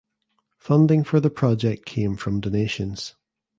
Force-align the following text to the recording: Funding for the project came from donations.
Funding 0.57 1.03
for 1.03 1.19
the 1.19 1.29
project 1.29 1.85
came 1.85 2.15
from 2.17 2.39
donations. 2.39 3.13